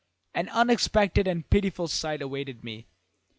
An 0.33 0.49
unexpected 0.49 1.27
and 1.27 1.47
pitiful 1.47 1.87
sight 1.87 2.23
awaited 2.23 2.63
me. 2.63 2.87